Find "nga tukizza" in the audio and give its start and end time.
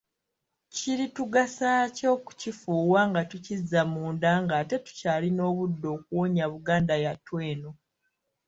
3.09-3.81